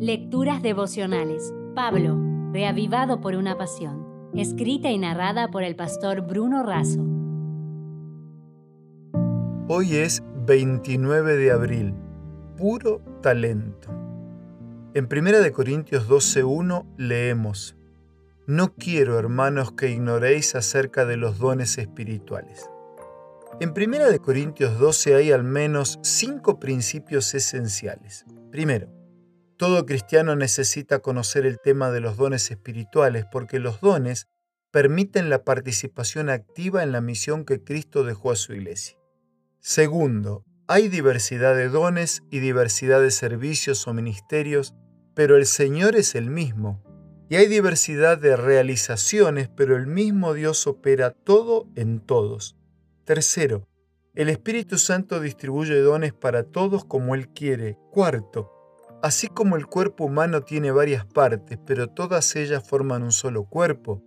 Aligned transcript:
Lecturas 0.00 0.62
devocionales. 0.62 1.52
Pablo, 1.74 2.16
reavivado 2.52 3.20
por 3.20 3.34
una 3.34 3.58
pasión. 3.58 4.30
Escrita 4.32 4.92
y 4.92 4.98
narrada 4.98 5.48
por 5.48 5.64
el 5.64 5.74
pastor 5.74 6.20
Bruno 6.20 6.62
Razo. 6.62 7.04
Hoy 9.66 9.96
es 9.96 10.22
29 10.46 11.36
de 11.36 11.50
abril. 11.50 11.94
Puro 12.56 13.00
talento. 13.22 13.90
En 14.94 15.08
1 15.10 15.52
Corintios 15.52 16.08
12.1 16.08 16.86
leemos, 16.96 17.76
No 18.46 18.74
quiero, 18.76 19.18
hermanos, 19.18 19.72
que 19.72 19.90
ignoréis 19.90 20.54
acerca 20.54 21.06
de 21.06 21.16
los 21.16 21.40
dones 21.40 21.76
espirituales. 21.76 22.70
En 23.58 23.70
1 23.70 24.22
Corintios 24.22 24.78
12 24.78 25.16
hay 25.16 25.32
al 25.32 25.42
menos 25.42 25.98
cinco 26.02 26.60
principios 26.60 27.34
esenciales. 27.34 28.24
Primero, 28.52 28.96
todo 29.58 29.84
cristiano 29.86 30.36
necesita 30.36 31.00
conocer 31.00 31.44
el 31.44 31.58
tema 31.58 31.90
de 31.90 31.98
los 31.98 32.16
dones 32.16 32.48
espirituales 32.52 33.26
porque 33.30 33.58
los 33.58 33.80
dones 33.80 34.28
permiten 34.70 35.30
la 35.30 35.42
participación 35.42 36.30
activa 36.30 36.84
en 36.84 36.92
la 36.92 37.00
misión 37.00 37.44
que 37.44 37.64
Cristo 37.64 38.04
dejó 38.04 38.30
a 38.30 38.36
su 38.36 38.54
iglesia. 38.54 38.96
Segundo, 39.58 40.44
hay 40.68 40.88
diversidad 40.88 41.56
de 41.56 41.68
dones 41.68 42.22
y 42.30 42.38
diversidad 42.38 43.00
de 43.00 43.10
servicios 43.10 43.88
o 43.88 43.94
ministerios, 43.94 44.74
pero 45.14 45.36
el 45.36 45.44
Señor 45.44 45.96
es 45.96 46.14
el 46.14 46.30
mismo. 46.30 46.84
Y 47.28 47.36
hay 47.36 47.48
diversidad 47.48 48.16
de 48.16 48.36
realizaciones, 48.36 49.48
pero 49.48 49.76
el 49.76 49.88
mismo 49.88 50.34
Dios 50.34 50.68
opera 50.68 51.10
todo 51.10 51.68
en 51.74 51.98
todos. 51.98 52.56
Tercero, 53.04 53.66
el 54.14 54.28
Espíritu 54.28 54.78
Santo 54.78 55.18
distribuye 55.18 55.80
dones 55.80 56.12
para 56.12 56.44
todos 56.44 56.84
como 56.84 57.16
Él 57.16 57.28
quiere. 57.28 57.76
Cuarto, 57.90 58.57
Así 59.02 59.28
como 59.28 59.56
el 59.56 59.66
cuerpo 59.66 60.04
humano 60.04 60.42
tiene 60.42 60.72
varias 60.72 61.06
partes, 61.06 61.58
pero 61.64 61.86
todas 61.86 62.34
ellas 62.34 62.68
forman 62.68 63.02
un 63.02 63.12
solo 63.12 63.44
cuerpo, 63.44 64.02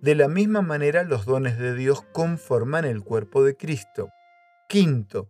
de 0.00 0.16
la 0.16 0.26
misma 0.26 0.62
manera 0.62 1.04
los 1.04 1.26
dones 1.26 1.58
de 1.58 1.76
Dios 1.76 2.02
conforman 2.12 2.84
el 2.84 3.04
cuerpo 3.04 3.44
de 3.44 3.56
Cristo. 3.56 4.08
Quinto, 4.68 5.28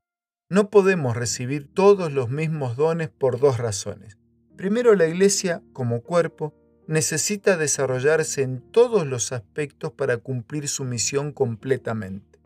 no 0.48 0.70
podemos 0.70 1.14
recibir 1.14 1.68
todos 1.74 2.10
los 2.10 2.30
mismos 2.30 2.76
dones 2.76 3.10
por 3.10 3.38
dos 3.38 3.58
razones. 3.58 4.16
Primero, 4.56 4.94
la 4.94 5.06
Iglesia, 5.06 5.62
como 5.74 6.00
cuerpo, 6.02 6.54
necesita 6.86 7.58
desarrollarse 7.58 8.42
en 8.42 8.62
todos 8.70 9.06
los 9.06 9.32
aspectos 9.32 9.92
para 9.92 10.16
cumplir 10.16 10.68
su 10.68 10.84
misión 10.84 11.32
completamente. 11.32 12.40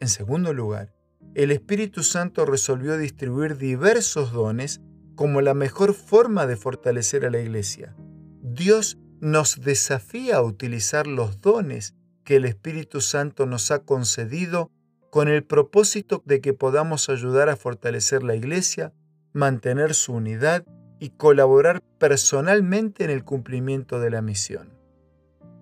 En 0.00 0.08
segundo 0.08 0.54
lugar, 0.54 0.94
el 1.34 1.50
Espíritu 1.50 2.02
Santo 2.02 2.46
resolvió 2.46 2.96
distribuir 2.96 3.58
diversos 3.58 4.32
dones 4.32 4.80
como 5.18 5.40
la 5.40 5.52
mejor 5.52 5.94
forma 5.94 6.46
de 6.46 6.54
fortalecer 6.54 7.26
a 7.26 7.30
la 7.30 7.40
iglesia. 7.40 7.92
Dios 8.40 8.98
nos 9.18 9.60
desafía 9.60 10.36
a 10.36 10.42
utilizar 10.42 11.08
los 11.08 11.40
dones 11.40 11.96
que 12.22 12.36
el 12.36 12.44
Espíritu 12.44 13.00
Santo 13.00 13.44
nos 13.44 13.72
ha 13.72 13.80
concedido 13.80 14.70
con 15.10 15.26
el 15.26 15.42
propósito 15.42 16.22
de 16.24 16.40
que 16.40 16.54
podamos 16.54 17.08
ayudar 17.08 17.48
a 17.48 17.56
fortalecer 17.56 18.22
la 18.22 18.36
iglesia, 18.36 18.92
mantener 19.32 19.94
su 19.94 20.12
unidad 20.12 20.64
y 21.00 21.10
colaborar 21.10 21.82
personalmente 21.98 23.02
en 23.02 23.10
el 23.10 23.24
cumplimiento 23.24 23.98
de 23.98 24.10
la 24.10 24.22
misión. 24.22 24.72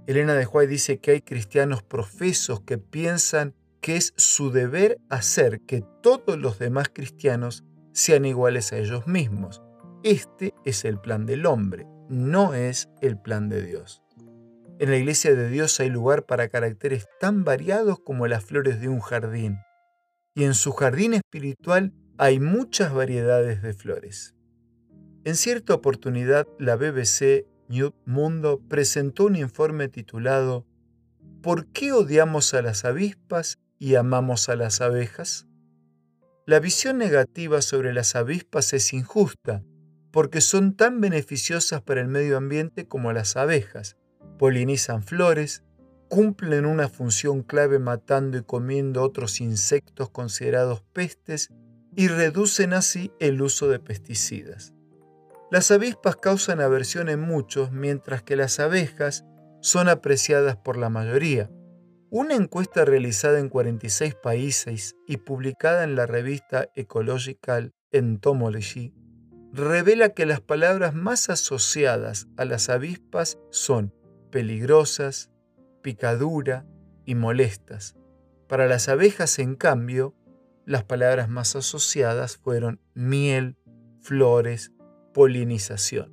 Elena 0.07 0.35
de 0.35 0.45
Juárez 0.45 0.69
dice 0.69 0.98
que 0.98 1.13
hay 1.13 1.23
cristianos 1.23 1.83
profesos 1.83 2.61
que 2.61 2.77
piensan 2.77 3.55
que 3.81 3.97
es 3.97 4.13
su 4.19 4.51
deber 4.51 4.98
hacer 5.09 5.63
que 5.63 5.83
todos 6.03 6.37
los 6.37 6.59
demás 6.59 6.91
cristianos 6.93 7.65
sean 7.97 8.27
iguales 8.27 8.72
a 8.72 8.78
ellos 8.78 9.06
mismos. 9.06 9.62
Este 10.02 10.52
es 10.66 10.84
el 10.84 11.00
plan 11.00 11.25
del 11.25 11.47
hombre, 11.47 11.86
no 12.11 12.52
es 12.52 12.91
el 13.00 13.19
plan 13.19 13.48
de 13.48 13.62
Dios. 13.62 14.02
En 14.78 14.91
la 14.91 14.98
iglesia 14.98 15.34
de 15.34 15.48
Dios 15.48 15.80
hay 15.80 15.89
lugar 15.89 16.27
para 16.27 16.48
caracteres 16.50 17.08
tan 17.20 17.42
variados 17.42 17.98
como 17.98 18.27
las 18.27 18.44
flores 18.44 18.83
de 18.83 18.90
un 18.90 19.01
jardín, 19.01 19.58
y 20.35 20.45
en 20.45 20.52
su 20.52 20.73
jardín 20.73 21.14
espiritual 21.14 21.95
hay 22.18 22.39
muchas 22.39 22.92
variedades 22.92 23.62
de 23.62 23.73
flores. 23.73 24.35
En 25.24 25.35
cierta 25.35 25.73
oportunidad, 25.73 26.46
la 26.58 26.77
BBC 26.77 27.46
New 27.68 27.95
Mundo 28.05 28.61
presentó 28.68 29.24
un 29.24 29.36
informe 29.36 29.89
titulado 29.89 30.67
¿Por 31.42 31.67
qué 31.73 31.92
odiamos 31.92 32.52
a 32.52 32.61
las 32.61 32.85
avispas 32.85 33.58
y 33.79 33.95
amamos 33.95 34.51
a 34.51 34.56
las 34.56 34.83
abejas? 34.83 35.46
La 36.48 36.61
visión 36.61 36.96
negativa 36.98 37.61
sobre 37.61 37.92
las 37.92 38.14
avispas 38.14 38.73
es 38.73 38.92
injusta, 38.92 39.64
porque 40.12 40.40
son 40.40 40.77
tan 40.77 41.01
beneficiosas 41.01 41.83
para 41.83 42.01
el 42.01 42.07
medio 42.07 42.36
ambiente 42.36 42.86
como 42.86 43.12
las 43.12 43.36
abejas. 43.36 43.96
Polinizan 44.39 45.02
flores, 45.02 45.64
cumplen 46.08 46.64
una 46.64 46.89
función 46.89 47.42
clave 47.42 47.80
matando 47.80 48.39
y 48.39 48.45
comiendo 48.45 49.02
otros 49.02 49.40
insectos 49.40 50.11
considerados 50.11 50.85
pestes 50.92 51.48
y 51.96 52.06
reducen 52.06 52.74
así 52.74 53.11
el 53.18 53.42
uso 53.42 53.68
de 53.68 53.80
pesticidas. 53.80 54.73
Las 55.51 55.73
avispas 55.73 56.14
causan 56.14 56.61
aversión 56.61 57.08
en 57.08 57.23
muchos, 57.23 57.73
mientras 57.73 58.23
que 58.23 58.36
las 58.36 58.61
abejas 58.61 59.24
son 59.62 59.89
apreciadas 59.89 60.56
por 60.56 60.77
la 60.77 60.90
mayoría. 60.90 61.51
Una 62.11 62.36
encuesta 62.36 62.84
realizada 62.84 63.40
en 63.40 63.48
46 63.48 64.14
países 64.14 64.94
y 65.08 65.17
publicada 65.17 65.83
en 65.83 65.96
la 65.96 66.06
revista 66.06 66.68
Ecological 66.77 67.74
Entomology 67.90 68.94
revela 69.52 70.11
que 70.11 70.24
las 70.24 70.40
palabras 70.40 70.94
más 70.94 71.30
asociadas 71.30 72.28
a 72.36 72.44
las 72.44 72.68
avispas 72.68 73.40
son 73.50 73.92
peligrosas, 74.30 75.33
picadura 75.83 76.64
y 77.05 77.17
molestas. 77.17 77.96
Para 78.48 78.68
las 78.68 78.88
abejas, 78.88 79.40
en 79.40 79.56
cambio, 79.56 80.14
las 80.64 80.84
palabras 80.84 81.28
más 81.28 81.56
asociadas 81.56 82.36
fueron 82.36 82.80
miel, 82.94 83.56
flores, 84.00 84.70
polinización. 85.12 86.12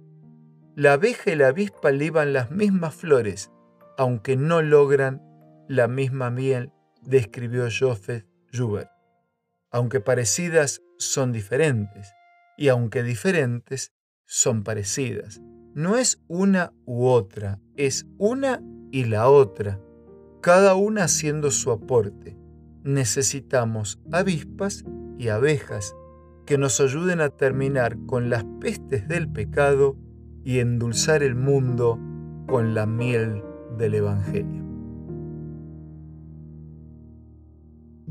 La 0.75 0.93
abeja 0.93 1.31
y 1.31 1.35
la 1.35 1.49
avispa 1.49 1.91
liban 1.91 2.33
las 2.33 2.49
mismas 2.49 2.95
flores, 2.95 3.51
aunque 3.95 4.35
no 4.35 4.63
logran 4.63 5.21
la 5.67 5.87
misma 5.87 6.29
miel, 6.29 6.71
describió 7.01 7.63
Joseph 7.65 8.25
Joubert. 8.51 8.89
Aunque 9.71 9.99
parecidas, 9.99 10.81
son 10.97 11.31
diferentes, 11.31 12.13
y 12.57 12.67
aunque 12.67 13.03
diferentes, 13.03 13.91
son 14.25 14.63
parecidas. 14.63 15.41
No 15.73 15.97
es 15.97 16.21
una 16.27 16.73
u 16.85 17.07
otra, 17.07 17.59
es 17.75 18.05
una 18.17 18.61
y 18.91 19.05
la 19.05 19.29
otra, 19.29 19.79
cada 20.41 20.75
una 20.75 21.05
haciendo 21.05 21.49
su 21.49 21.71
aporte. 21.71 22.37
Necesitamos 22.83 23.99
avispas 24.11 24.85
y 25.17 25.29
abejas 25.29 25.95
que 26.45 26.57
nos 26.57 26.79
ayuden 26.79 27.21
a 27.21 27.29
terminar 27.29 27.97
con 28.05 28.29
las 28.29 28.43
pestes 28.59 29.07
del 29.07 29.31
pecado 29.31 29.97
y 30.43 30.59
endulzar 30.59 31.23
el 31.23 31.35
mundo 31.35 31.99
con 32.47 32.75
la 32.75 32.85
miel 32.85 33.41
del 33.77 33.95
Evangelio. 33.95 34.62